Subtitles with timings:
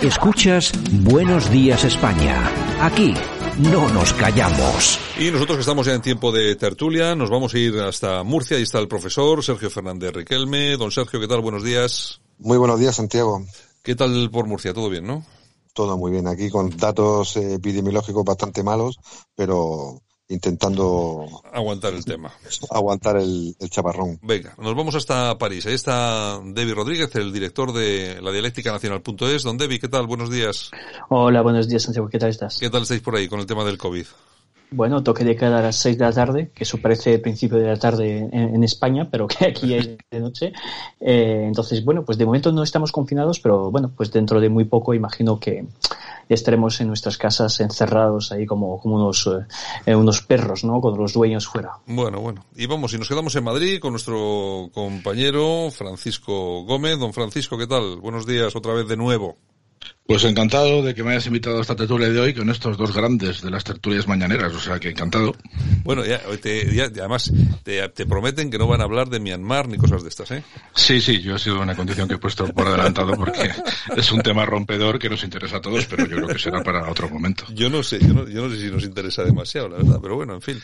[0.00, 0.70] Escuchas
[1.02, 2.48] Buenos Días España.
[2.80, 3.14] Aquí
[3.58, 4.96] no nos callamos.
[5.18, 8.56] Y nosotros que estamos ya en tiempo de tertulia, nos vamos a ir hasta Murcia.
[8.56, 10.76] Ahí está el profesor Sergio Fernández Riquelme.
[10.76, 11.40] Don Sergio, ¿qué tal?
[11.40, 12.20] Buenos días.
[12.38, 13.44] Muy buenos días, Santiago.
[13.82, 14.72] ¿Qué tal por Murcia?
[14.72, 15.26] ¿Todo bien, no?
[15.74, 16.28] Todo muy bien.
[16.28, 19.00] Aquí con datos epidemiológicos bastante malos,
[19.34, 22.32] pero intentando aguantar el tema.
[22.70, 24.18] Aguantar el, el, chaparrón.
[24.22, 25.66] Venga, nos vamos hasta París.
[25.66, 29.42] Ahí está Debbie Rodríguez, el director de la dialéctica nacional.es.
[29.42, 30.06] Don Debbie, ¿qué tal?
[30.06, 30.70] Buenos días.
[31.08, 32.08] Hola, buenos días, Santiago.
[32.08, 32.58] ¿Qué tal estás?
[32.58, 34.06] ¿Qué tal estáis por ahí con el tema del COVID?
[34.70, 37.58] Bueno, toque de queda a las 6 de la tarde, que eso parece el principio
[37.58, 40.52] de la tarde en, en España, pero que aquí es de noche.
[41.00, 44.64] Eh, entonces, bueno, pues de momento no estamos confinados, pero bueno, pues dentro de muy
[44.64, 45.64] poco imagino que
[46.28, 49.28] estaremos en nuestras casas encerrados ahí como, unos,
[49.86, 50.80] eh, unos perros, ¿no?
[50.80, 51.72] Con los dueños fuera.
[51.86, 52.44] Bueno, bueno.
[52.54, 56.98] Y vamos, y nos quedamos en Madrid con nuestro compañero Francisco Gómez.
[56.98, 57.96] Don Francisco, ¿qué tal?
[58.00, 59.36] Buenos días otra vez de nuevo.
[60.08, 62.94] Pues encantado de que me hayas invitado a esta tertulia de hoy con estos dos
[62.94, 65.36] grandes de las tertulias mañaneras, o sea que encantado.
[65.84, 67.30] Bueno, ya, te, ya además
[67.62, 70.42] te, te, prometen que no van a hablar de Myanmar ni cosas de estas, ¿eh?
[70.74, 73.50] Sí, sí, yo ha sido una condición que he puesto por adelantado porque
[73.98, 76.90] es un tema rompedor que nos interesa a todos, pero yo creo que será para
[76.90, 77.44] otro momento.
[77.52, 80.16] Yo no sé, yo no, yo no sé si nos interesa demasiado, la verdad, pero
[80.16, 80.58] bueno, en fin.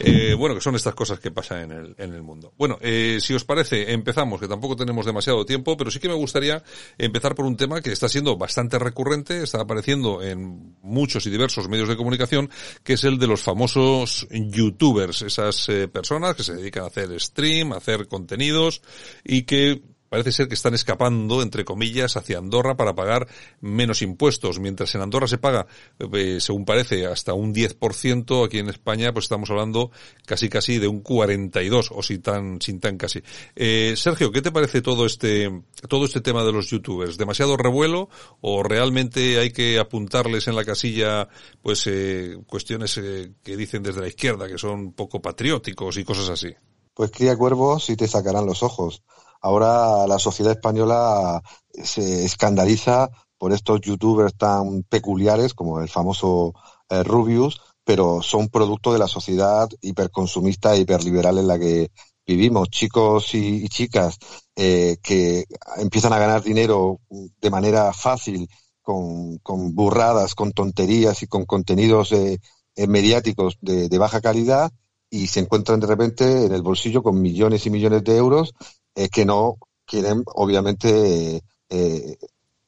[0.00, 2.52] Eh, bueno, que son estas cosas que pasan en el, en el mundo.
[2.58, 6.14] Bueno, eh, si os parece, empezamos, que tampoco tenemos demasiado tiempo, pero sí que me
[6.14, 6.64] gustaría
[6.98, 11.68] empezar por un tema que está siendo bastante recurrente, está apareciendo en muchos y diversos
[11.68, 12.50] medios de comunicación,
[12.82, 17.18] que es el de los famosos youtubers, esas eh, personas que se dedican a hacer
[17.20, 18.82] stream, a hacer contenidos
[19.24, 23.28] y que parece ser que están escapando, entre comillas, hacia Andorra para pagar
[23.60, 24.58] menos impuestos.
[24.60, 25.66] Mientras en Andorra se paga,
[25.98, 29.90] eh, según parece, hasta un 10%, aquí en España pues estamos hablando
[30.26, 33.22] casi casi de un 42, o si tan, sin tan casi.
[33.56, 37.18] Eh, Sergio, ¿qué te parece todo este, todo este tema de los youtubers?
[37.18, 38.08] ¿Demasiado revuelo
[38.40, 41.28] o realmente hay que apuntarles en la casilla
[41.62, 46.28] pues eh, cuestiones eh, que dicen desde la izquierda que son poco patrióticos y cosas
[46.30, 46.54] así?
[46.94, 49.02] Pues cría cuervos y te sacarán los ojos.
[49.40, 56.54] Ahora la sociedad española se escandaliza por estos youtubers tan peculiares como el famoso
[56.90, 61.90] eh, Rubius, pero son producto de la sociedad hiperconsumista e hiperliberal en la que
[62.26, 62.68] vivimos.
[62.68, 64.18] Chicos y, chicas
[64.56, 65.44] eh, que
[65.76, 68.48] empiezan a ganar dinero de manera fácil
[68.82, 69.38] con,
[69.74, 72.38] burradas, con tonterías y con contenidos eh,
[72.86, 74.70] mediáticos de baja calidad
[75.10, 78.54] y se encuentran de repente en el bolsillo con millones y millones de euros
[78.98, 82.16] eh, que no quieren, obviamente, eh,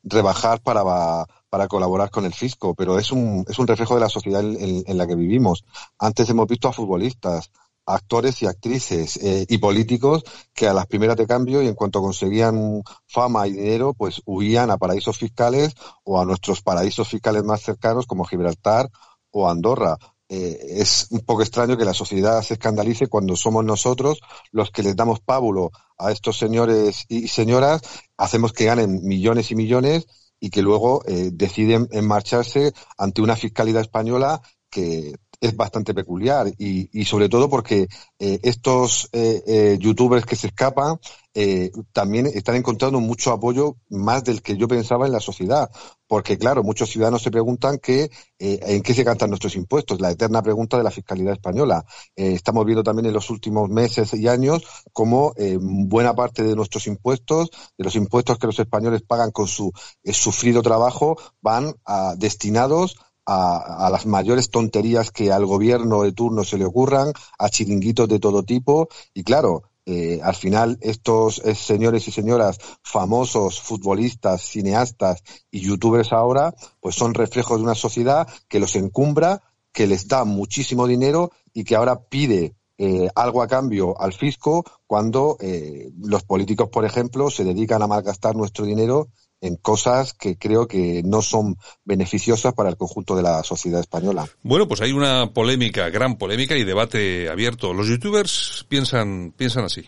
[0.04, 4.08] rebajar para, para colaborar con el fisco, pero es un, es un reflejo de la
[4.08, 5.64] sociedad en, la que vivimos.
[5.98, 7.50] Antes hemos visto a futbolistas,
[7.84, 10.22] actores y actrices eh, y políticos
[10.54, 14.70] que a las primeras de cambio y en cuanto conseguían fama y dinero, pues huían
[14.70, 15.74] a paraísos fiscales
[16.04, 18.88] o a nuestros paraísos fiscales más cercanos como Gibraltar
[19.32, 19.98] o Andorra
[20.32, 24.20] eh, es un poco extraño que la sociedad se escandalice cuando somos nosotros
[24.52, 27.82] los que les damos pábulo a estos señores y señoras,
[28.16, 30.06] hacemos que ganen millones y millones
[30.38, 36.48] y que luego eh, deciden en marcharse ante una fiscalidad española que es bastante peculiar
[36.58, 40.98] y, y sobre todo porque eh, estos eh, eh, youtubers que se escapan
[41.32, 45.70] eh, también están encontrando mucho apoyo más del que yo pensaba en la sociedad.
[46.08, 50.10] Porque, claro, muchos ciudadanos se preguntan que, eh, en qué se cantan nuestros impuestos, la
[50.10, 51.84] eterna pregunta de la fiscalidad española.
[52.16, 57.50] Estamos viendo también en los últimos meses y años cómo buena parte de nuestros impuestos,
[57.78, 59.72] de los impuestos que los españoles pagan con su
[60.12, 66.44] sufrido trabajo, van a, destinados a, a, las mayores tonterías que al gobierno de turno
[66.44, 68.88] se le ocurran, a chiringuitos de todo tipo.
[69.14, 76.12] Y claro, eh, al final estos eh, señores y señoras famosos, futbolistas, cineastas y youtubers
[76.12, 79.42] ahora, pues son reflejos de una sociedad que los encumbra,
[79.72, 84.64] que les da muchísimo dinero y que ahora pide eh, algo a cambio al fisco
[84.86, 89.08] cuando eh, los políticos, por ejemplo, se dedican a malgastar nuestro dinero
[89.40, 94.28] en cosas que creo que no son beneficiosas para el conjunto de la sociedad española.
[94.42, 97.72] Bueno, pues hay una polémica, gran polémica y debate abierto.
[97.72, 99.84] Los youtubers piensan, piensan así.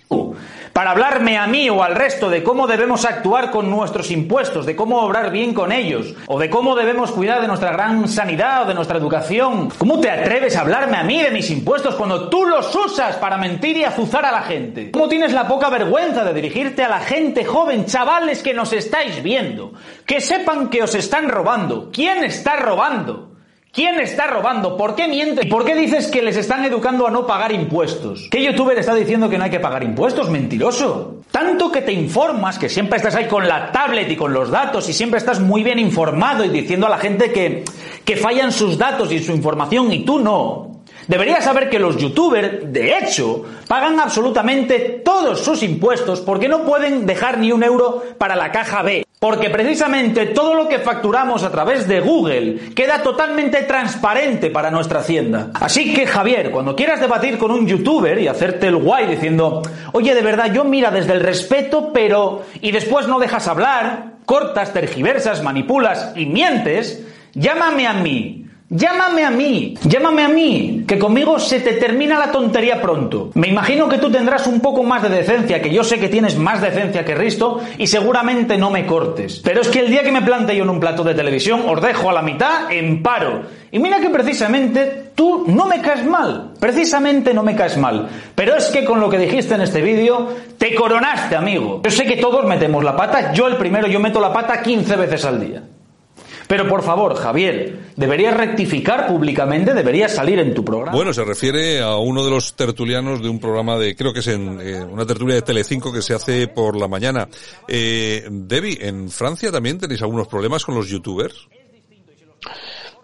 [0.72, 4.74] Para hablarme a mí o al resto de cómo debemos actuar con nuestros impuestos, de
[4.74, 8.66] cómo obrar bien con ellos, o de cómo debemos cuidar de nuestra gran sanidad o
[8.66, 9.68] de nuestra educación.
[9.76, 13.36] ¿Cómo te atreves a hablarme a mí de mis impuestos cuando tú los usas para
[13.36, 14.90] mentir y azuzar a la gente?
[14.90, 19.22] ¿Cómo tienes la poca vergüenza de dirigirte a la gente joven, chavales que nos estáis
[19.22, 19.74] viendo?
[20.06, 21.90] Que sepan que os están robando.
[21.92, 23.31] ¿Quién está robando?
[23.72, 24.76] ¿Quién está robando?
[24.76, 25.46] ¿Por qué miente?
[25.46, 28.28] ¿Y por qué dices que les están educando a no pagar impuestos?
[28.30, 30.28] ¿Qué youtuber está diciendo que no hay que pagar impuestos?
[30.28, 31.22] Mentiroso.
[31.30, 34.90] Tanto que te informas, que siempre estás ahí con la tablet y con los datos
[34.90, 37.64] y siempre estás muy bien informado y diciendo a la gente que,
[38.04, 40.82] que fallan sus datos y su información y tú no.
[41.08, 47.06] Deberías saber que los youtubers, de hecho, pagan absolutamente todos sus impuestos porque no pueden
[47.06, 49.06] dejar ni un euro para la caja B.
[49.22, 54.98] Porque precisamente todo lo que facturamos a través de Google queda totalmente transparente para nuestra
[54.98, 55.50] hacienda.
[55.54, 60.16] Así que Javier, cuando quieras debatir con un youtuber y hacerte el guay diciendo, oye,
[60.16, 62.42] de verdad, yo mira desde el respeto, pero...
[62.60, 68.46] y después no dejas hablar, cortas, tergiversas, manipulas y mientes, llámame a mí.
[68.74, 73.30] Llámame a mí, llámame a mí, que conmigo se te termina la tontería pronto.
[73.34, 76.38] Me imagino que tú tendrás un poco más de decencia, que yo sé que tienes
[76.38, 79.42] más decencia que Risto y seguramente no me cortes.
[79.44, 81.82] Pero es que el día que me plante yo en un plato de televisión os
[81.82, 83.42] dejo a la mitad en paro.
[83.70, 88.08] Y mira que precisamente tú no me caes mal, precisamente no me caes mal.
[88.34, 91.82] Pero es que con lo que dijiste en este vídeo, te coronaste, amigo.
[91.84, 94.96] Yo sé que todos metemos la pata, yo el primero, yo meto la pata 15
[94.96, 95.62] veces al día.
[96.52, 100.94] Pero por favor, Javier, deberías rectificar públicamente, deberías salir en tu programa.
[100.94, 104.26] Bueno, se refiere a uno de los tertulianos de un programa de, creo que es
[104.26, 107.26] en eh, una tertulia de Telecinco que se hace por la mañana.
[107.66, 111.48] Eh, Debbie, ¿en Francia también tenéis algunos problemas con los youtubers?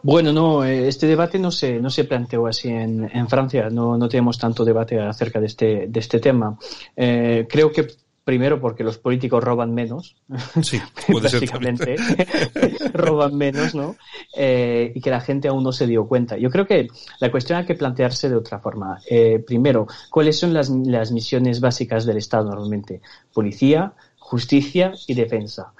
[0.02, 3.96] Bueno, no, eh, este debate no se, no se planteó así en, en Francia, no,
[3.96, 6.58] no tenemos tanto debate acerca de este, de este tema.
[6.94, 7.86] Eh, creo que
[8.28, 10.14] Primero porque los políticos roban menos.
[10.60, 11.96] Sí, puede básicamente.
[12.92, 13.96] roban menos, ¿no?
[14.36, 16.36] Eh, y que la gente aún no se dio cuenta.
[16.36, 16.88] Yo creo que
[17.20, 19.00] la cuestión hay que plantearse de otra forma.
[19.08, 23.00] Eh, primero, ¿cuáles son las, las misiones básicas del Estado normalmente?
[23.32, 25.72] Policía, justicia y defensa.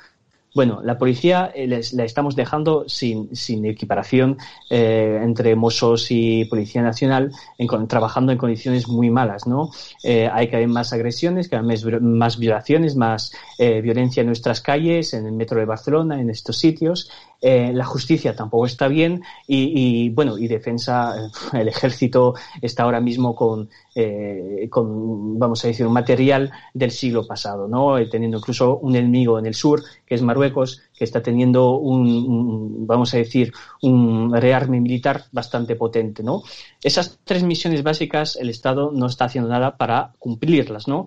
[0.55, 3.29] Bueno, la policía eh, les, la estamos dejando sin,
[3.67, 4.39] equiparación
[4.71, 9.71] eh, entre Mossos y Policía Nacional, en, trabajando en condiciones muy malas, ¿no?
[10.03, 14.61] Eh, hay que haber más agresiones, hay más, más violaciones, más eh, violencia en nuestras
[14.61, 17.11] calles, en el metro de Barcelona, en estos sitios,
[17.41, 21.15] eh, la justicia tampoco está bien y, bueno y defensa
[21.53, 27.25] el ejército está ahora mismo con, eh, con vamos a decir un material del siglo
[27.27, 31.23] pasado no eh, teniendo incluso un enemigo en el sur que es Marruecos que está
[31.23, 33.53] teniendo un, vamos a decir
[33.83, 36.43] un rearme militar bastante potente no
[36.83, 41.07] esas tres misiones básicas el Estado no está haciendo nada para cumplirlas no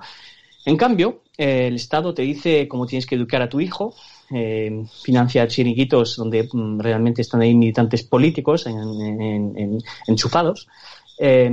[0.65, 3.95] en cambio, eh, el Estado te dice cómo tienes que educar a tu hijo,
[4.33, 10.67] eh, financia chiringuitos donde mm, realmente están ahí militantes políticos en, en, en, enchufados.
[11.23, 11.45] Eh,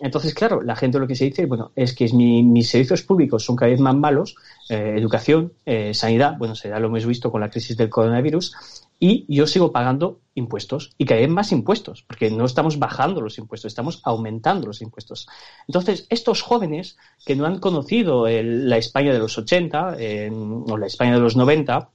[0.00, 3.44] entonces, claro, la gente lo que se dice, bueno, es que mi, mis servicios públicos
[3.44, 4.36] son cada vez más malos,
[4.68, 8.54] eh, educación, eh, sanidad, bueno, ya lo hemos visto con la crisis del coronavirus,
[8.98, 13.36] y yo sigo pagando impuestos y cada vez más impuestos, porque no estamos bajando los
[13.38, 15.26] impuestos, estamos aumentando los impuestos.
[15.66, 20.86] Entonces, estos jóvenes que no han conocido la España de los 80 eh, o la
[20.86, 21.90] España de los 90,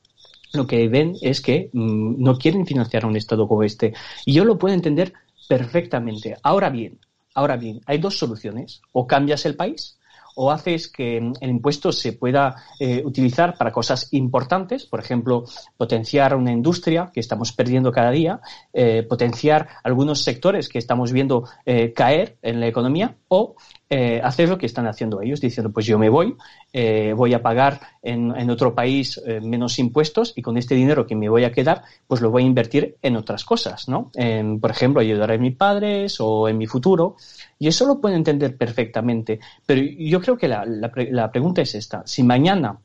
[0.54, 3.94] lo que ven es que mmm, no quieren financiar un Estado como este.
[4.26, 5.14] Y yo lo puedo entender
[5.48, 6.36] perfectamente.
[6.44, 7.00] Ahora bien,
[7.34, 8.82] ahora bien, hay dos soluciones.
[8.92, 9.98] O cambias el país
[10.36, 15.46] o haces que el impuesto se pueda eh, utilizar para cosas importantes, por ejemplo,
[15.78, 18.40] potenciar una industria que estamos perdiendo cada día,
[18.74, 23.56] eh, potenciar algunos sectores que estamos viendo eh, caer en la economía, o
[23.94, 26.38] eh, hacer lo que están haciendo ellos, diciendo, pues yo me voy,
[26.72, 31.06] eh, voy a pagar en, en otro país eh, menos impuestos y con este dinero
[31.06, 34.10] que me voy a quedar, pues lo voy a invertir en otras cosas, ¿no?
[34.16, 37.18] En, por ejemplo, ayudar a mis padres o en mi futuro.
[37.60, 39.42] Y eso lo puedo entender perfectamente.
[39.66, 42.02] Pero yo creo que la, la, la pregunta es esta.
[42.06, 42.80] Si mañana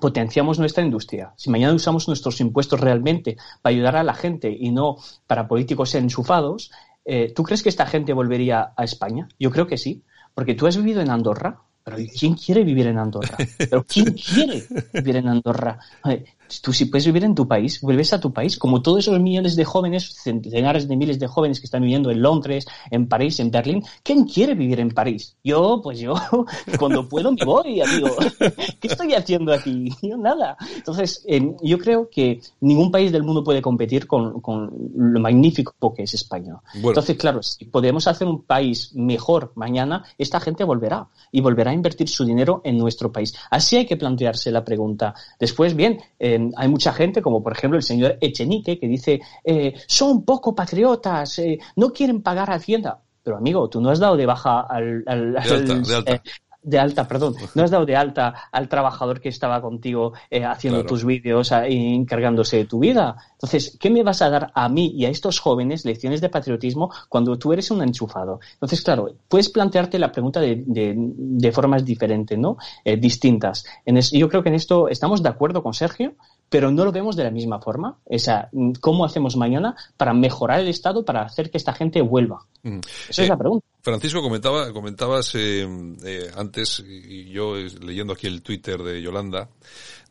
[0.00, 4.70] potenciamos nuestra industria, si mañana usamos nuestros impuestos realmente para ayudar a la gente y
[4.70, 6.70] no para políticos enchufados,
[7.04, 9.28] eh, ¿tú crees que esta gente volvería a España?
[9.38, 10.02] Yo creo que sí.
[10.34, 13.36] Porque tú has vivido en Andorra, pero ¿quién quiere vivir en Andorra?
[13.58, 15.78] ¿Pero quién quiere vivir en Andorra?
[16.62, 19.54] Tú si puedes vivir en tu país, vuelves a tu país, como todos esos millones
[19.56, 23.50] de jóvenes, centenares de miles de jóvenes que están viviendo en Londres, en París, en
[23.50, 23.84] Berlín.
[24.02, 25.36] ¿Quién quiere vivir en París?
[25.44, 26.14] Yo, pues yo,
[26.78, 28.08] cuando puedo me voy, amigo.
[28.80, 29.90] ¿Qué estoy haciendo aquí?
[30.02, 30.56] Yo nada.
[30.74, 35.94] Entonces, eh, yo creo que ningún país del mundo puede competir con, con lo magnífico
[35.94, 36.56] que es España.
[36.74, 36.90] Bueno.
[36.90, 41.74] Entonces, claro, si podemos hacer un país mejor mañana, esta gente volverá y volverá a
[41.74, 43.34] invertir su dinero en nuestro país.
[43.50, 45.14] Así hay que plantearse la pregunta.
[45.38, 49.74] Después, bien, eh, hay mucha gente, como por ejemplo el señor Echenique, que dice, eh,
[49.86, 53.00] son poco patriotas, eh, no quieren pagar Hacienda.
[53.22, 56.22] Pero amigo, tú no has dado de baja al, al, de alta, al, de alta.
[56.62, 60.84] De alta, perdón, no has dado de alta al trabajador que estaba contigo eh, haciendo
[60.84, 63.16] tus vídeos e encargándose de tu vida.
[63.32, 66.90] Entonces, ¿qué me vas a dar a mí y a estos jóvenes lecciones de patriotismo
[67.08, 68.40] cuando tú eres un enchufado?
[68.52, 72.58] Entonces, claro, puedes plantearte la pregunta de, de, formas diferentes, ¿no?
[72.84, 73.64] Eh, distintas.
[73.86, 76.14] En yo creo que en esto estamos de acuerdo con Sergio,
[76.50, 77.96] pero no lo vemos de la misma forma.
[78.04, 82.44] O sea, ¿cómo hacemos mañana para mejorar el Estado, para hacer que esta gente vuelva?
[82.64, 82.80] Mm.
[83.08, 83.64] Esa es la pregunta.
[83.80, 85.66] Francisco, comentaba, comentabas eh,
[86.04, 89.48] eh, antes, y yo eh, leyendo aquí el Twitter de Yolanda,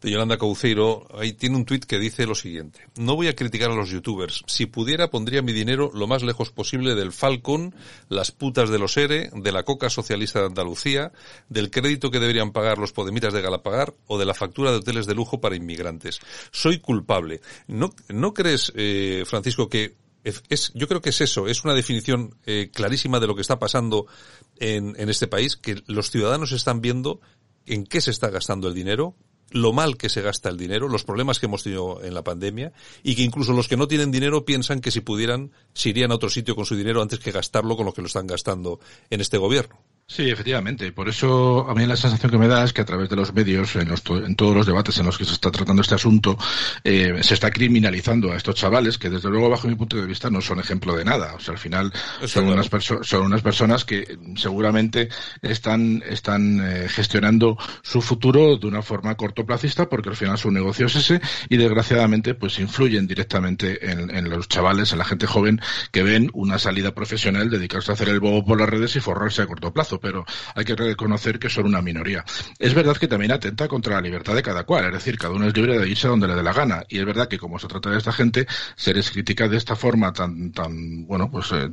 [0.01, 2.87] de Yolanda Cauceiro, ahí tiene un tuit que dice lo siguiente.
[2.97, 4.43] No voy a criticar a los youtubers.
[4.47, 7.75] Si pudiera, pondría mi dinero lo más lejos posible del Falcon,
[8.07, 11.11] las putas de los ERE, de la coca socialista de Andalucía,
[11.49, 15.05] del crédito que deberían pagar los podemitas de Galapagar o de la factura de hoteles
[15.05, 16.19] de lujo para inmigrantes.
[16.51, 17.41] Soy culpable.
[17.67, 22.35] ¿No, no crees, eh, Francisco, que es, yo creo que es eso, es una definición
[22.45, 24.07] eh, clarísima de lo que está pasando
[24.57, 27.19] en, en este país, que los ciudadanos están viendo
[27.65, 29.15] en qué se está gastando el dinero,
[29.51, 32.73] lo mal que se gasta el dinero, los problemas que hemos tenido en la pandemia
[33.03, 36.15] y que incluso los que no tienen dinero piensan que si pudieran se irían a
[36.15, 38.79] otro sitio con su dinero antes que gastarlo con lo que lo están gastando
[39.09, 39.79] en este gobierno.
[40.11, 40.91] Sí, efectivamente.
[40.91, 43.31] Por eso a mí la sensación que me da es que a través de los
[43.31, 46.35] medios, en, en todos los debates en los que se está tratando este asunto,
[46.83, 50.31] eh, se está criminalizando a estos chavales que, desde luego, bajo mi punto de vista,
[50.31, 51.35] no son ejemplo de nada.
[51.35, 51.93] O sea, al final
[52.25, 52.67] son unas,
[53.03, 55.09] son unas personas que seguramente
[55.43, 60.87] están, están eh, gestionando su futuro de una forma cortoplacista porque al final su negocio
[60.87, 65.61] es ese y, desgraciadamente, pues influyen directamente en, en los chavales, en la gente joven
[65.91, 69.43] que ven una salida profesional, dedicarse a hacer el bobo por las redes y forrarse
[69.43, 70.25] a corto plazo pero
[70.55, 72.23] hay que reconocer que son una minoría.
[72.57, 75.47] Es verdad que también atenta contra la libertad de cada cual, es decir, cada uno
[75.47, 76.83] es libre de irse donde le dé la gana.
[76.89, 79.75] Y es verdad que como se trata de esta gente, se les critica de esta
[79.75, 81.69] forma tan, tan bueno, pues eh,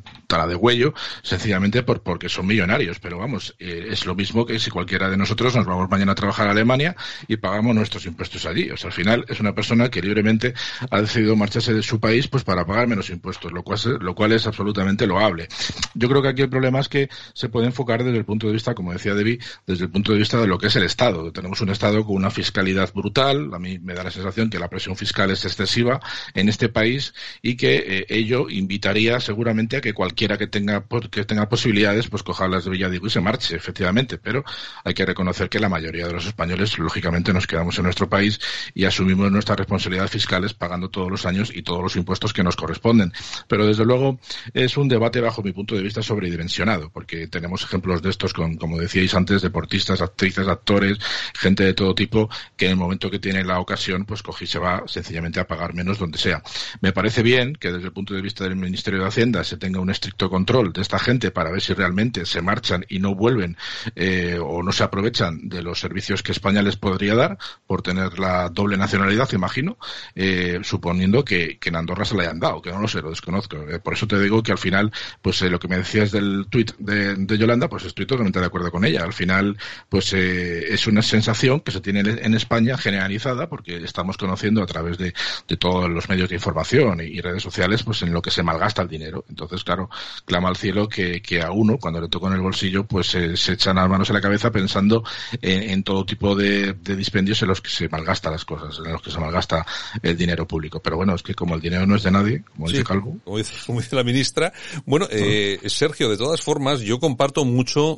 [0.46, 0.92] de huello,
[1.22, 2.98] sencillamente por, porque son millonarios.
[3.00, 6.14] Pero vamos, eh, es lo mismo que si cualquiera de nosotros nos vamos mañana a
[6.14, 8.70] trabajar a Alemania y pagamos nuestros impuestos allí.
[8.70, 10.54] O sea, al final es una persona que libremente
[10.90, 14.32] ha decidido marcharse de su país pues para pagar menos impuestos, lo cual, lo cual
[14.32, 15.48] es absolutamente loable.
[15.94, 18.46] Yo creo que aquí el problema es que se puede enfocar desde desde el punto
[18.46, 20.84] de vista, como decía Debbie, desde el punto de vista de lo que es el
[20.84, 21.30] Estado.
[21.32, 23.52] Tenemos un Estado con una fiscalidad brutal.
[23.52, 26.00] A mí me da la sensación que la presión fiscal es excesiva
[26.34, 31.24] en este país y que eh, ello invitaría seguramente a que cualquiera que tenga, que
[31.24, 34.18] tenga posibilidades, pues coja las de Villadigo y se marche, efectivamente.
[34.18, 34.44] Pero
[34.84, 38.40] hay que reconocer que la mayoría de los españoles, lógicamente, nos quedamos en nuestro país
[38.74, 42.56] y asumimos nuestras responsabilidades fiscales pagando todos los años y todos los impuestos que nos
[42.56, 43.12] corresponden.
[43.48, 44.18] Pero desde luego
[44.54, 48.56] es un debate bajo mi punto de vista sobredimensionado, porque tenemos ejemplos de estos, con,
[48.56, 50.98] como decíais antes, deportistas, actrices, actores,
[51.34, 54.46] gente de todo tipo, que en el momento que tiene la ocasión, pues coge y
[54.48, 56.42] se va sencillamente a pagar menos donde sea.
[56.80, 59.80] Me parece bien que desde el punto de vista del Ministerio de Hacienda se tenga
[59.80, 63.56] un estricto control de esta gente para ver si realmente se marchan y no vuelven
[63.94, 68.18] eh, o no se aprovechan de los servicios que España les podría dar por tener
[68.18, 69.78] la doble nacionalidad, imagino,
[70.14, 73.56] eh, suponiendo que, en Andorra se la hayan dado, que no lo sé, lo desconozco.
[73.68, 76.76] Eh, por eso te digo que al final, pues lo que me decías del tuit
[76.78, 79.02] de, de Yolanda, pues estoy totalmente de acuerdo con ella.
[79.02, 79.56] Al final,
[79.88, 84.66] pues eh, es una sensación que se tiene en España generalizada porque estamos conociendo a
[84.66, 85.14] través de,
[85.58, 88.88] todos los medios de información y, redes sociales, pues en lo que se malgasta el
[88.88, 89.24] dinero.
[89.28, 89.88] Entonces, claro,
[90.24, 93.76] clama al cielo que, a uno, cuando le toca en el bolsillo, pues se echan
[93.76, 95.04] las manos en la cabeza pensando
[95.40, 99.10] en, todo tipo de, dispendios en los que se malgasta las cosas, en los que
[99.10, 99.66] se malgasta
[100.02, 100.80] el dinero público.
[100.80, 103.18] Pero bueno, es que como el dinero no es de nadie, como dice Calvo.
[103.24, 104.52] Como dice, la ministra.
[104.84, 107.44] Bueno, eh, Sergio, de todas formas, yo comparto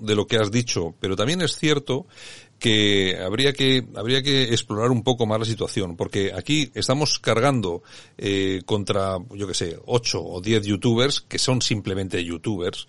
[0.03, 2.07] de lo que has dicho, pero también es cierto
[2.59, 7.83] que habría que habría que explorar un poco más la situación porque aquí estamos cargando
[8.17, 12.89] eh, contra yo que sé ocho o diez youtubers que son simplemente youtubers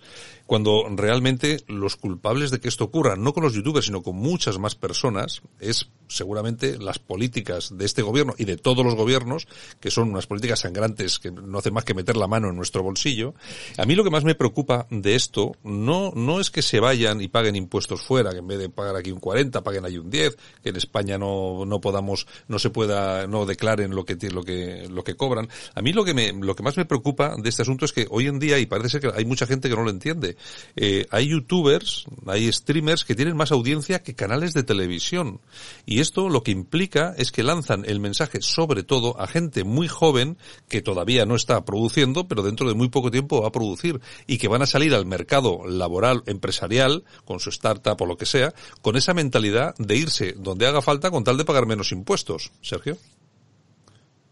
[0.50, 4.58] cuando realmente los culpables de que esto ocurra, no con los youtubers, sino con muchas
[4.58, 9.46] más personas, es seguramente las políticas de este gobierno y de todos los gobiernos,
[9.78, 12.82] que son unas políticas sangrantes que no hacen más que meter la mano en nuestro
[12.82, 13.32] bolsillo.
[13.78, 17.20] A mí lo que más me preocupa de esto no, no es que se vayan
[17.20, 20.10] y paguen impuestos fuera, que en vez de pagar aquí un 40, paguen ahí un
[20.10, 24.42] 10, que en España no, no podamos, no se pueda, no declaren lo que, lo
[24.42, 25.48] que, lo que cobran.
[25.76, 28.08] A mí lo que me, lo que más me preocupa de este asunto es que
[28.10, 30.36] hoy en día, y parece ser que hay mucha gente que no lo entiende,
[30.76, 35.40] eh, hay youtubers, hay streamers que tienen más audiencia que canales de televisión.
[35.86, 39.88] Y esto lo que implica es que lanzan el mensaje sobre todo a gente muy
[39.88, 44.00] joven que todavía no está produciendo, pero dentro de muy poco tiempo va a producir
[44.26, 48.26] y que van a salir al mercado laboral, empresarial, con su startup o lo que
[48.26, 52.52] sea, con esa mentalidad de irse donde haga falta con tal de pagar menos impuestos.
[52.62, 52.96] Sergio.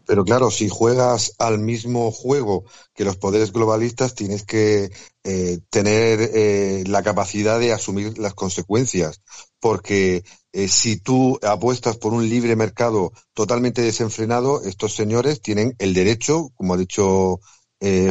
[0.09, 2.63] Pero claro, si juegas al mismo juego
[2.95, 4.89] que los poderes globalistas, tienes que
[5.31, 9.21] eh, tener eh, la capacidad de asumir las consecuencias.
[9.59, 15.93] Porque eh, si tú apuestas por un libre mercado totalmente desenfrenado, estos señores tienen el
[15.93, 17.39] derecho, como ha dicho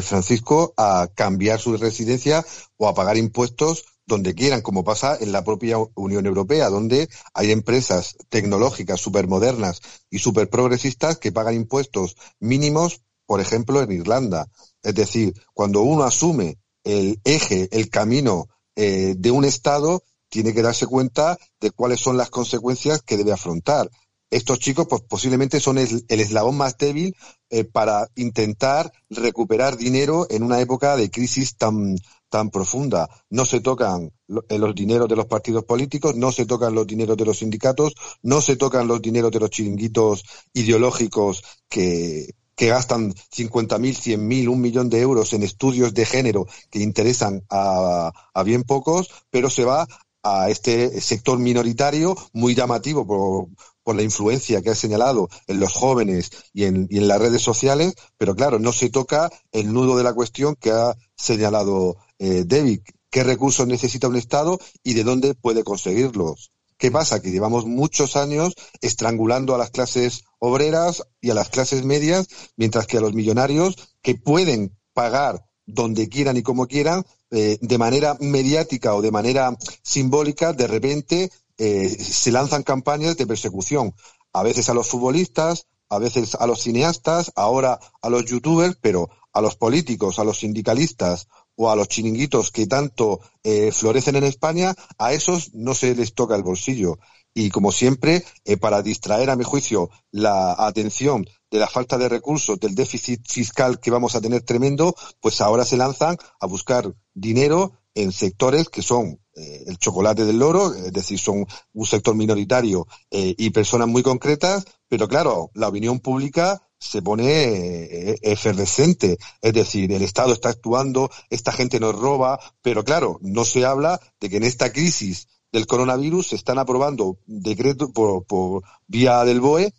[0.00, 2.42] Francisco, a cambiar su residencia
[2.78, 7.50] o a pagar impuestos donde quieran, como pasa en la propia Unión Europea, donde hay
[7.50, 14.48] empresas tecnológicas supermodernas y superprogresistas que pagan impuestos mínimos, por ejemplo, en Irlanda.
[14.82, 20.62] Es decir, cuando uno asume el eje, el camino eh, de un Estado, tiene que
[20.62, 23.90] darse cuenta de cuáles son las consecuencias que debe afrontar.
[24.30, 27.16] Estos chicos, pues posiblemente son el, eslabón más débil
[27.49, 31.97] eh, para intentar recuperar dinero en una época de crisis tan,
[32.28, 33.08] tan profunda.
[33.30, 34.12] No se tocan
[34.50, 37.94] eh, los dineros de los partidos políticos, no se tocan los dineros de los sindicatos,
[38.23, 44.60] no se tocan los dineros de los chiringuitos ideológicos que, que gastan 50.000, 100.000, un
[44.60, 48.12] millón de euros en estudios de género que interesan a,
[48.44, 49.86] bien pocos, pero se va
[50.24, 53.48] a este sector minoritario muy llamativo por,
[53.94, 57.94] la influencia que ha señalado en los jóvenes y en, y en, las redes sociales,
[58.18, 62.80] pero claro, no se toca el nudo de la cuestión que ha señalado eh, David,
[63.08, 66.50] qué recursos necesita un Estado y de dónde puede conseguirlos.
[66.78, 67.20] ¿Qué pasa?
[67.20, 72.87] Que llevamos muchos años estrangulando a las clases obreras y a las clases medias, mientras
[72.87, 78.16] que a los millonarios que pueden pagar donde quieran y como quieran, eh, de manera
[78.20, 83.92] mediática o de manera simbólica, de repente eh, se lanzan campañas de persecución,
[84.32, 89.11] a veces a los futbolistas, a veces a los cineastas, ahora a los youtubers, pero
[89.32, 91.26] a los políticos, a los sindicalistas
[91.58, 96.14] o a los chiringuitos que tanto eh, florecen en España, a esos no se les
[96.14, 96.98] toca el bolsillo.
[97.34, 102.08] Y como siempre, eh, para distraer, a mi juicio, la atención de la falta de
[102.08, 106.94] recursos, del déficit fiscal que vamos a tener tremendo, pues ahora se lanzan a buscar
[107.12, 112.14] dinero en sectores que son eh, el chocolate del loro, es decir, son un sector
[112.14, 119.18] minoritario eh, y personas muy concretas, pero claro, la opinión pública se pone eh, efervescente.
[119.42, 124.00] Es decir, el Estado está actuando, esta gente nos roba, pero claro, no se habla
[124.20, 129.40] de que en esta crisis del coronavirus se están aprobando decretos por, por vía del
[129.40, 129.73] BOE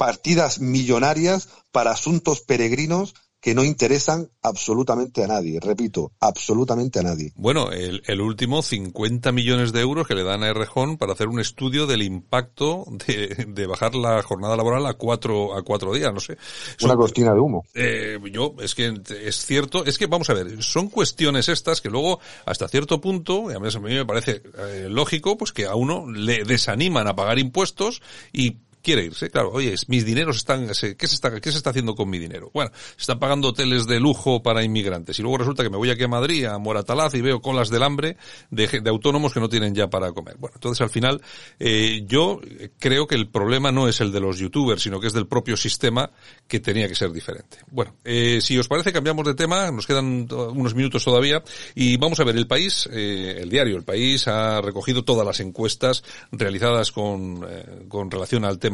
[0.00, 7.32] partidas millonarias para asuntos peregrinos que no interesan absolutamente a nadie, repito, absolutamente a nadie.
[7.36, 11.28] Bueno, el, el, último 50 millones de euros que le dan a Errejón para hacer
[11.28, 16.12] un estudio del impacto de, de bajar la jornada laboral a cuatro, a cuatro días,
[16.12, 16.36] no sé.
[16.76, 17.64] Son, Una cortina de humo.
[17.74, 21.88] Eh, yo, es que es cierto, es que vamos a ver, son cuestiones estas que
[21.88, 25.66] luego, hasta cierto punto, y a mí, a mí me parece eh, lógico, pues que
[25.66, 29.30] a uno le desaniman a pagar impuestos y quiere irse.
[29.30, 32.50] Claro, oye, mis dineros están, ¿qué se está, qué se está haciendo con mi dinero?
[32.52, 35.90] Bueno, se están pagando hoteles de lujo para inmigrantes y luego resulta que me voy
[35.90, 38.16] aquí a Madrid, a Moratalaz y veo colas del hambre
[38.50, 40.36] de, de autónomos que no tienen ya para comer.
[40.38, 41.20] Bueno, entonces al final,
[41.58, 42.40] eh, yo
[42.78, 45.56] creo que el problema no es el de los youtubers, sino que es del propio
[45.56, 46.10] sistema
[46.46, 47.58] que tenía que ser diferente.
[47.70, 51.42] Bueno, eh, si os parece, cambiamos de tema, nos quedan unos minutos todavía
[51.74, 55.40] y vamos a ver, el país, eh, el diario El País ha recogido todas las
[55.40, 58.69] encuestas realizadas con, eh, con relación al tema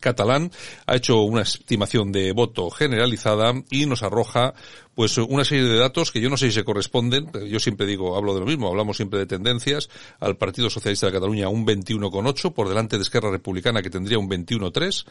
[0.00, 0.50] catalán,
[0.86, 4.54] ha hecho una estimación de voto generalizada y nos arroja
[4.94, 8.16] pues una serie de datos que yo no sé si se corresponden, yo siempre digo,
[8.16, 12.52] hablo de lo mismo, hablamos siempre de tendencias, al Partido Socialista de Cataluña un 21,8,
[12.52, 15.06] por delante de Esquerra Republicana que tendría un 21,3,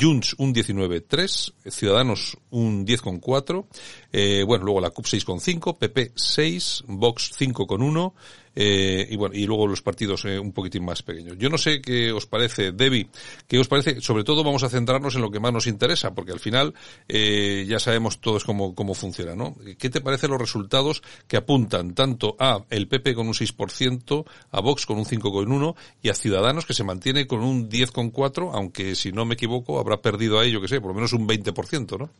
[0.00, 3.66] Junts un 19,3, Ciudadanos un 10,4,
[4.12, 8.12] eh, bueno, luego la CUP 6,5, PP 6, Vox 5,1,
[8.54, 11.36] eh, y bueno, y luego los partidos eh, un poquitín más pequeños.
[11.38, 13.08] Yo no sé qué os parece, Debbie,
[13.46, 16.32] qué os parece, sobre todo vamos a centrarnos en lo que más nos interesa, porque
[16.32, 16.74] al final
[17.08, 19.54] eh, ya sabemos todos cómo, cómo funciona, ¿no?
[19.78, 24.60] ¿Qué te parecen los resultados que apuntan tanto a el PP con un 6%, a
[24.60, 29.12] Vox con un 5,1% y a Ciudadanos que se mantiene con un 10,4%, aunque si
[29.12, 32.10] no me equivoco habrá perdido ahí, yo que sé, por lo menos un 20%, ¿no?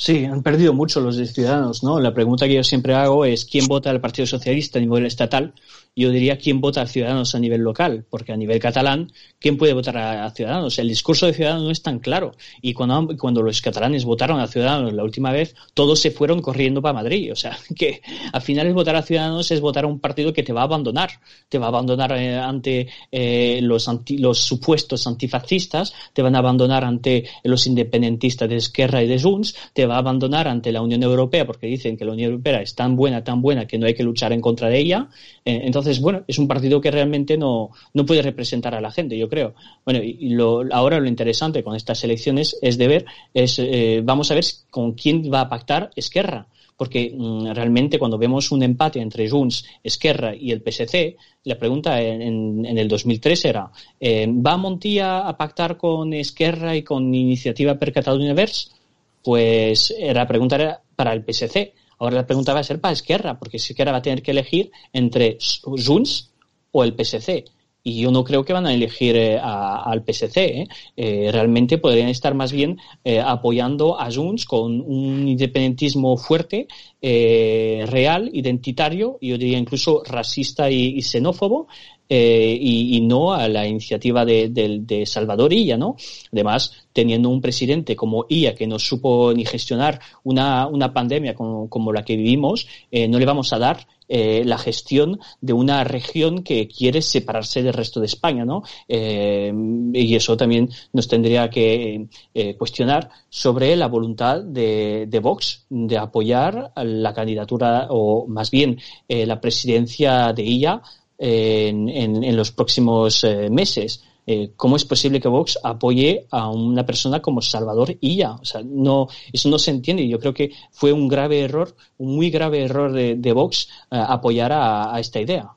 [0.00, 1.98] Sí, han perdido mucho los ciudadanos, ¿no?
[1.98, 5.52] La pregunta que yo siempre hago es quién vota al Partido Socialista a nivel estatal
[5.98, 9.72] yo diría quién vota a Ciudadanos a nivel local, porque a nivel catalán, ¿quién puede
[9.72, 10.78] votar a, Ciudadanos?
[10.78, 12.36] El discurso de Ciudadanos no es tan claro.
[12.62, 16.92] Y cuando, los catalanes votaron a Ciudadanos la última vez, todos se fueron corriendo para
[16.92, 17.32] Madrid.
[17.32, 18.00] O sea, que
[18.32, 20.64] al final es votar a Ciudadanos es votar a un partido que te va a
[20.64, 21.10] abandonar.
[21.48, 26.84] Te va a abandonar eh, ante eh, los, los supuestos antifascistas, te van a abandonar
[26.84, 31.02] ante los independentistas de Esquerra y de Junts, te, va a abandonar ante la Unión
[31.02, 33.94] Europea porque dicen que la Unión Europea es tan buena, tan buena que no hay
[33.94, 35.08] que luchar en contra de ella.
[35.44, 39.18] Eh, entonces, bueno, es un partido que realmente no, no puede representar a la gente,
[39.18, 39.54] yo creo.
[39.84, 44.30] Bueno, y, lo, ahora lo interesante con estas elecciones es de ver, es, eh, vamos
[44.30, 46.46] a ver con quién va a pactar Esquerra
[46.78, 52.00] porque mm, realmente cuando vemos un empate entre Junts, Esquerra y el PSC, la pregunta
[52.00, 57.74] en, en el 2003 era, eh, ¿va Montilla a pactar con Esquerra y con Iniciativa
[57.74, 58.77] per Catalunya Verds?
[59.22, 61.74] Pues la pregunta era para el PSC.
[61.98, 64.70] Ahora la pregunta va a ser para Esquerra, porque Esquerra va a tener que elegir
[64.92, 66.30] entre Junts
[66.70, 67.44] o el PSC
[67.88, 70.36] y yo no creo que van a elegir eh, al PSC.
[70.36, 70.68] ¿eh?
[70.96, 71.30] ¿eh?
[71.32, 76.68] realmente podrían estar más bien eh, apoyando a Junts con un independentismo fuerte,
[77.00, 81.68] real, identitario, yo diría incluso racista y, xenófobo,
[82.08, 85.96] y, no a la iniciativa de, Salvador Illa, ¿no?
[86.32, 91.92] Además, teniendo un presidente como Illa que no supo ni gestionar una, una pandemia como,
[91.92, 96.66] la que vivimos, no le vamos a dar eh, la gestión de una región que
[96.66, 98.62] quiere separarse del resto de España, ¿no?
[98.88, 99.52] Eh,
[99.92, 105.98] y eso también nos tendría que eh, cuestionar sobre la voluntad de, de, Vox de
[105.98, 110.82] apoyar la candidatura o más bien la presidencia de ella
[111.18, 114.02] en, en los próximos meses.
[114.30, 118.32] Eh, ¿cómo es posible que Vox apoye a una persona como Salvador Illa?
[118.32, 120.06] O sea, no, eso no se entiende.
[120.06, 124.52] Yo creo que fue un grave error, un muy grave error de, Vox eh, apoyar
[124.52, 125.48] a, esta idea.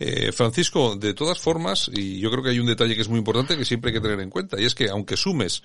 [0.00, 3.20] Eh, Francisco, de todas formas, y yo creo que hay un detalle que es muy
[3.20, 5.62] importante que siempre hay que tener en cuenta, y es que aunque sumes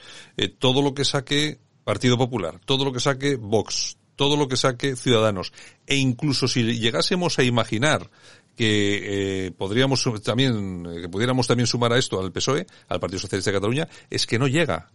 [0.60, 4.98] todo lo que saque Partido Popular, todo lo que saque Vox, todo lo que saque
[4.98, 5.54] Ciudadanos,
[5.86, 8.10] e incluso si llegásemos a imaginar
[8.58, 13.20] que eh, podríamos también, eh, que pudiéramos también sumar a esto al PSOE, al Partido
[13.20, 14.90] Socialista de Cataluña, es que no llega.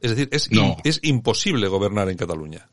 [0.00, 0.50] Es decir, es,
[0.84, 2.68] es imposible gobernar en Cataluña.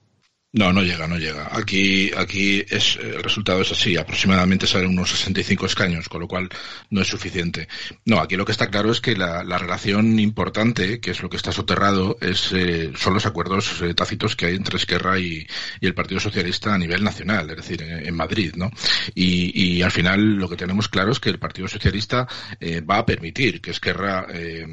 [0.56, 1.50] No, no llega, no llega.
[1.52, 6.48] Aquí, aquí es, el resultado es así, aproximadamente salen unos 65 escaños, con lo cual
[6.92, 7.68] no es suficiente.
[8.06, 11.30] No, aquí lo que está claro es que la, la relación importante, que es lo
[11.32, 15.48] que está soterrado, es, eh, son los acuerdos eh, tácitos que hay entre Esquerra y,
[15.82, 18.70] y, el Partido Socialista a nivel nacional, es decir, en, Madrid, ¿no?
[19.16, 22.28] Y, y, al final lo que tenemos claro es que el Partido Socialista
[22.60, 24.68] eh, va a permitir que Esquerra, eh,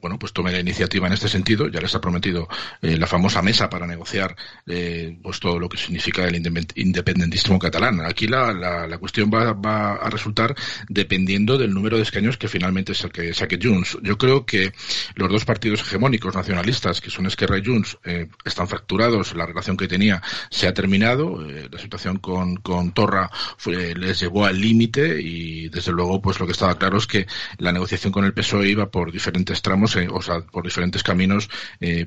[0.00, 1.68] bueno, pues tome la iniciativa en este sentido.
[1.68, 2.48] Ya les ha prometido
[2.80, 4.34] eh, la famosa mesa para negociar
[4.66, 8.00] eh, pues todo lo que significa el independentismo catalán.
[8.00, 10.54] Aquí la, la, cuestión va, va, a resultar
[10.88, 13.98] dependiendo del número de escaños que finalmente saque, saque Junts.
[14.02, 14.72] Yo creo que
[15.14, 19.34] los dos partidos hegemónicos nacionalistas, que son Esquerra y Junts, eh, están fracturados.
[19.34, 21.48] La relación que tenía se ha terminado.
[21.48, 23.30] Eh, la situación con, con Torra
[23.66, 27.26] les llevó al límite y desde luego pues lo que estaba claro es que
[27.58, 31.48] la negociación con el PSOE iba por diferentes tramos, eh, o sea, por diferentes caminos,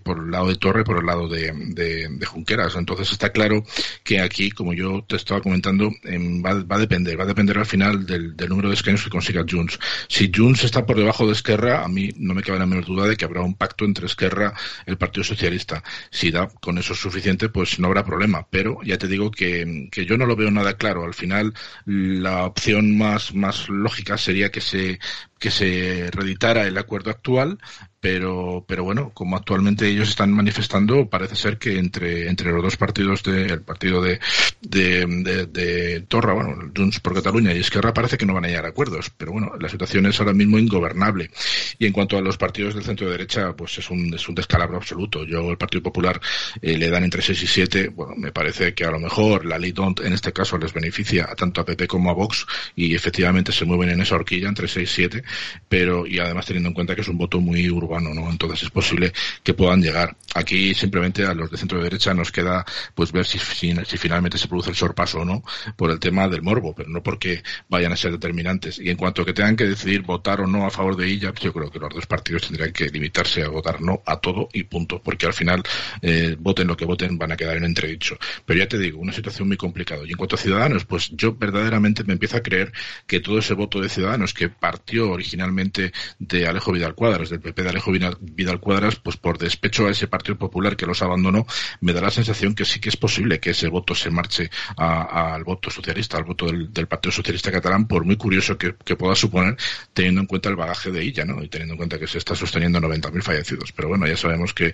[0.03, 2.75] por el lado de Torre por el lado de, de, de Junqueras.
[2.75, 3.63] Entonces, entonces está claro
[4.03, 7.65] que aquí, como yo te estaba comentando, em, va, a depender, va a depender al
[7.65, 9.79] final del, número de escaños que consiga Junts.
[10.07, 13.07] Si Junts está por debajo de Esquerra, a mí no me cabe la menor duda
[13.07, 14.53] de que habrá un pacto entre Esquerra
[14.87, 15.83] y el Partido Socialista.
[16.09, 18.47] Si da con eso suficiente, pues no habrá problema.
[18.49, 21.03] Pero ya te digo que, que yo no lo veo nada claro.
[21.03, 21.53] Al final,
[21.85, 24.99] la opción más, más lógica sería que se
[25.39, 27.59] que se reeditara el acuerdo actual,
[28.05, 32.77] pero, pero bueno, como actualmente ellos están manifestando, parece ser que entre, entre los dos
[32.77, 34.19] partidos del partido de,
[34.61, 38.65] de, de, Torra, bueno, Junts por Cataluña y Esquerra, parece que no van a llegar
[38.65, 41.31] a acuerdos, pero bueno, la situación es ahora mismo ingobernable.
[41.79, 44.77] Y en cuanto a los partidos del centro derecha, pues es un, es un descalabro
[44.77, 45.25] absoluto.
[45.25, 46.21] Yo, el Partido Popular,
[46.61, 49.57] eh, le dan entre 6 y 7, bueno, me parece que a lo mejor la
[49.57, 53.51] ley DONT en este caso les beneficia tanto a PP como a Vox y efectivamente
[53.51, 55.23] se mueven en esa horquilla entre 6 y 7
[55.67, 58.29] pero y además teniendo en cuenta que es un voto muy urbano, ¿no?
[58.29, 60.15] Entonces es posible que puedan llegar.
[60.33, 64.69] Aquí simplemente a los de centro derecha nos queda pues ver si, finalmente se produce
[64.69, 65.43] el sorpaso o no
[65.75, 68.79] por el tema del morbo, pero no porque vayan a ser determinantes.
[68.79, 71.33] Y en cuanto a que tengan que decidir votar o no a favor de ella,
[71.39, 74.63] yo creo que los dos partidos tendrían que limitarse a votar no a todo y
[74.63, 75.63] punto, porque al final
[76.01, 78.17] eh, voten lo que voten van a quedar en entredicho.
[78.45, 80.01] Pero ya te digo, una situación muy complicada.
[80.05, 82.71] Y en cuanto a Ciudadanos, pues yo verdaderamente me empiezo a creer
[83.07, 87.63] que todo ese voto de Ciudadanos que partió originalmente de Alejo Vidal Cuadras, del PP
[87.63, 91.45] de Alejo Vidal Cuadras, pues por despecho a ese Partido Popular que los abandonó,
[91.81, 95.43] me da la sensación que sí que es posible que ese voto se marche al
[95.43, 99.57] voto socialista, al voto del, Partido Socialista Catalán, por muy curioso que, pueda suponer,
[99.93, 101.43] teniendo en cuenta el bagaje de ella, ¿no?
[101.43, 103.73] Y teniendo en cuenta que se está sosteniendo 90.000 fallecidos.
[103.73, 104.73] Pero bueno, ya sabemos que,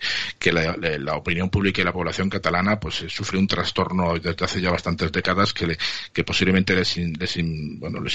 [0.52, 4.70] la, opinión pública y la población catalana pues eh, sufre un trastorno desde hace ya
[4.70, 7.38] bastantes décadas que, posiblemente les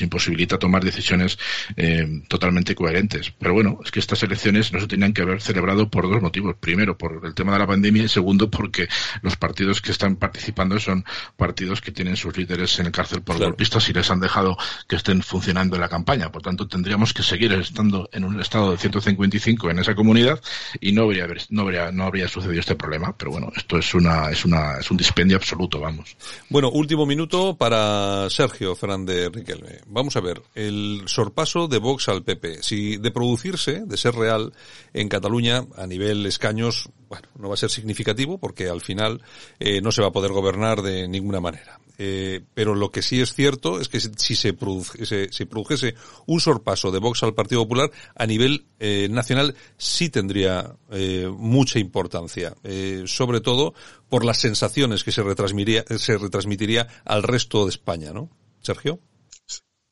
[0.02, 1.38] imposibilita tomar decisiones
[1.76, 3.32] eh, totalmente coherentes.
[3.32, 6.54] Pero bueno, es que estas elecciones no se tenían que haber celebrado por dos motivos.
[6.60, 8.88] Primero, por el tema de la pandemia y segundo, porque
[9.22, 11.04] los partidos que están participando son
[11.36, 14.96] partidos que tienen sus líderes en el cárcel por golpistas y les han dejado que
[14.96, 16.30] estén funcionando en la campaña.
[16.30, 20.40] Por tanto, tendríamos que seguir estando en un estado de 155 en esa comunidad
[20.80, 23.16] y no habría, no habría, no habría sucedido este problema.
[23.16, 26.16] Pero bueno, esto es una, es una, es un dispendio absoluto, vamos.
[26.50, 29.80] Bueno, último minuto para Sergio Fernández Riquelme.
[29.86, 32.62] Vamos a ver, el sorpaso de Vox al PP.
[32.62, 34.52] Si de producirse, de ser real,
[34.92, 39.22] en Cataluña, a nivel escaños, bueno, no va a ser significativo porque al final
[39.58, 41.80] eh, no se va a poder gobernar de ninguna manera.
[41.98, 45.94] Eh, pero lo que sí es cierto es que si se, produjese, si produjese
[46.26, 51.78] un sorpaso de Vox al Partido Popular a nivel eh, nacional sí tendría eh, mucha
[51.78, 53.74] importancia, eh, sobre todo
[54.08, 58.30] por las sensaciones que se retransmitiría, se retransmitiría al resto de España, ¿no?
[58.60, 59.00] Sergio.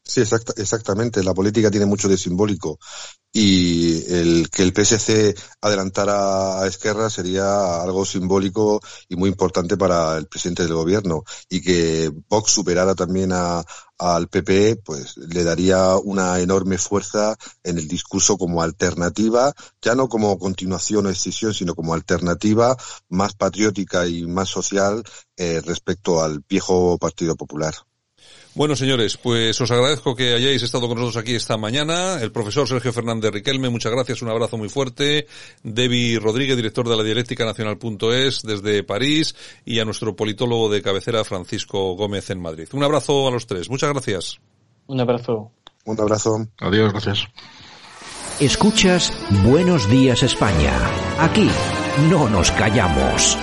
[0.06, 1.22] Sí, exactamente.
[1.24, 2.78] La política tiene mucho de simbólico
[3.32, 10.18] y el que el PSC adelantara a Esquerra sería algo simbólico y muy importante para
[10.18, 13.64] el presidente del gobierno y que Vox superara también a,
[13.98, 20.08] al PP pues le daría una enorme fuerza en el discurso como alternativa, ya no
[20.10, 22.76] como continuación o excisión, sino como alternativa
[23.08, 25.02] más patriótica y más social
[25.38, 27.74] eh, respecto al viejo Partido Popular.
[28.54, 32.20] Bueno, señores, pues os agradezco que hayáis estado con nosotros aquí esta mañana.
[32.20, 35.26] El profesor Sergio Fernández Riquelme, muchas gracias, un abrazo muy fuerte.
[35.64, 41.24] Debbie Rodríguez, director de la dialéctica nacional.es desde París y a nuestro politólogo de cabecera
[41.24, 42.68] Francisco Gómez en Madrid.
[42.72, 43.68] Un abrazo a los tres.
[43.68, 44.38] Muchas gracias.
[44.86, 45.50] Un abrazo.
[45.84, 46.46] Un abrazo.
[46.60, 47.26] Adiós, gracias.
[48.40, 49.12] Escuchas
[49.44, 50.72] Buenos Días España.
[51.18, 51.50] Aquí
[52.08, 53.36] no nos callamos.